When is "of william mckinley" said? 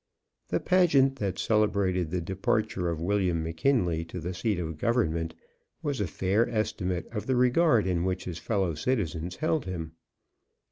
2.89-4.03